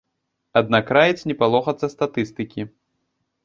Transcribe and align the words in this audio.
Аднак 0.61 0.89
раіць 0.99 1.27
не 1.33 1.37
палохацца 1.43 1.93
статыстыкі. 1.95 2.61